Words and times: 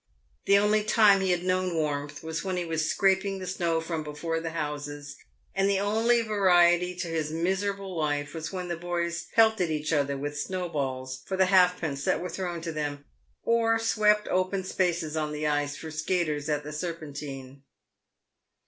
The 0.45 0.57
only 0.57 0.83
time 0.83 1.21
he 1.21 1.29
had 1.29 1.43
known 1.43 1.75
warmth 1.75 2.23
was 2.23 2.43
when 2.43 2.57
he 2.57 2.65
was 2.65 2.89
scraping 2.89 3.37
the 3.37 3.45
snow 3.45 3.79
from 3.79 4.01
before 4.01 4.39
the 4.39 4.49
houses, 4.49 5.15
and 5.53 5.69
the 5.69 5.79
only 5.79 6.23
variety 6.23 6.95
to 6.95 7.07
his 7.07 7.29
miserable 7.31 7.95
life 7.95 8.33
was 8.33 8.51
when 8.51 8.67
the 8.67 8.75
boys 8.75 9.27
pelted 9.35 9.69
each 9.69 9.93
other 9.93 10.17
with 10.17 10.39
snow 10.39 10.69
balls 10.69 11.21
for 11.27 11.37
the 11.37 11.45
half 11.53 11.79
pence 11.79 12.03
that 12.05 12.19
were 12.19 12.29
thrown 12.29 12.61
to 12.61 12.71
them, 12.71 13.05
or 13.43 13.77
swept 13.77 14.27
open 14.29 14.63
spaces 14.63 15.15
on 15.15 15.33
the 15.33 15.45
ice 15.45 15.77
for 15.77 15.91
skaters 15.91 16.49
at 16.49 16.63
the 16.63 16.73
Serpentine. 16.73 17.61